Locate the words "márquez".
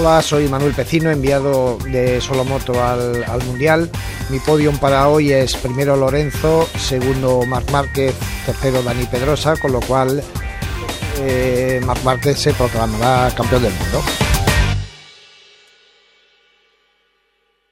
7.72-8.14, 12.04-12.38